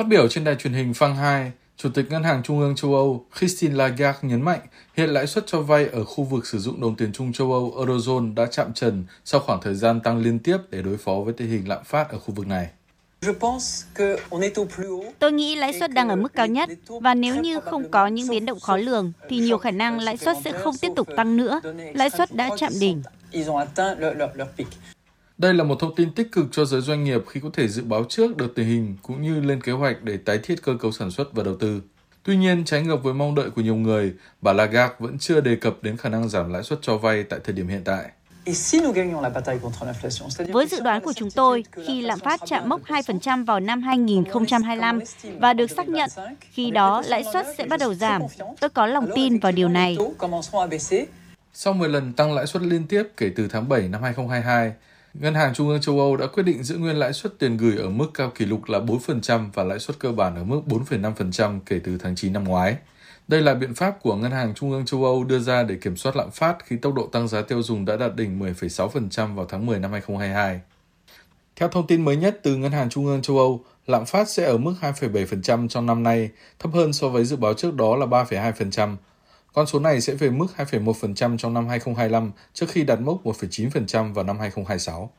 [0.00, 2.94] Phát biểu trên đài truyền hình Phang 2, Chủ tịch Ngân hàng Trung ương châu
[2.94, 4.60] Âu Christine Lagarde nhấn mạnh
[4.96, 7.74] hiện lãi suất cho vay ở khu vực sử dụng đồng tiền chung châu Âu
[7.76, 11.34] Eurozone đã chạm trần sau khoảng thời gian tăng liên tiếp để đối phó với
[11.36, 12.68] tình hình lạm phát ở khu vực này.
[15.18, 16.68] Tôi nghĩ lãi suất đang ở mức cao nhất
[17.00, 20.16] và nếu như không có những biến động khó lường thì nhiều khả năng lãi
[20.16, 21.60] suất sẽ không tiếp tục tăng nữa.
[21.94, 23.02] Lãi suất đã chạm đỉnh.
[25.40, 27.82] Đây là một thông tin tích cực cho giới doanh nghiệp khi có thể dự
[27.82, 30.92] báo trước được tình hình cũng như lên kế hoạch để tái thiết cơ cấu
[30.92, 31.82] sản xuất và đầu tư.
[32.22, 35.56] Tuy nhiên, trái ngược với mong đợi của nhiều người, bà Lagarde vẫn chưa đề
[35.56, 38.04] cập đến khả năng giảm lãi suất cho vay tại thời điểm hiện tại.
[40.52, 44.98] Với dự đoán của chúng tôi, khi lạm phát chạm mốc 2% vào năm 2025
[45.38, 46.10] và được xác nhận,
[46.40, 48.22] khi đó lãi suất sẽ bắt đầu giảm.
[48.60, 49.96] Tôi có lòng tin vào điều này.
[51.52, 54.72] Sau 10 lần tăng lãi suất liên tiếp kể từ tháng 7 năm 2022,
[55.14, 57.76] Ngân hàng Trung ương châu Âu đã quyết định giữ nguyên lãi suất tiền gửi
[57.76, 61.60] ở mức cao kỷ lục là 4% và lãi suất cơ bản ở mức 4,5%
[61.66, 62.76] kể từ tháng 9 năm ngoái.
[63.28, 65.96] Đây là biện pháp của Ngân hàng Trung ương châu Âu đưa ra để kiểm
[65.96, 69.46] soát lạm phát khi tốc độ tăng giá tiêu dùng đã đạt đỉnh 10,6% vào
[69.46, 70.60] tháng 10 năm 2022.
[71.56, 74.44] Theo thông tin mới nhất từ Ngân hàng Trung ương châu Âu, lạm phát sẽ
[74.44, 78.06] ở mức 2,7% trong năm nay, thấp hơn so với dự báo trước đó là
[78.06, 78.96] 3,2%.
[79.52, 84.14] Con số này sẽ về mức 2,1% trong năm 2025 trước khi đạt mốc 1,9%
[84.14, 85.10] vào năm 2026.